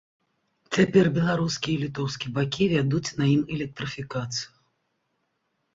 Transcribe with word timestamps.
Цяпер 0.77 1.05
беларускі 1.17 1.69
й 1.73 1.77
літоўскі 1.83 2.27
бакі 2.39 2.69
вядуць 2.73 3.05
на 3.21 3.29
ім 3.35 3.41
электрыфікацыю. 3.59 4.51